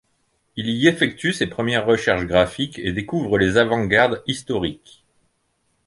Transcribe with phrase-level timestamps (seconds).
[0.55, 5.03] Il y effectue ses premières recherches graphiques et découvre les avant-gardes historiques.